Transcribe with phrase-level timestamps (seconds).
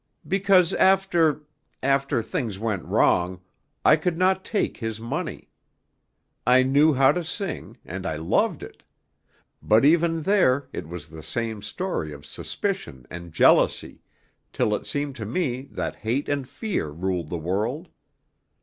[0.27, 1.43] "Because after
[1.83, 3.39] after things went wrong,
[3.85, 5.51] I could not take his money.
[6.43, 8.81] I knew how to sing, and I loved it;
[9.61, 14.01] but even there it was the same story of suspicion and jealousy,
[14.51, 17.87] till it seemed to me that hate and fear ruled the world.